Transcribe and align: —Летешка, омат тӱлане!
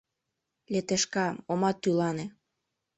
—Летешка, 0.71 1.25
омат 1.51 1.77
тӱлане! 1.83 2.25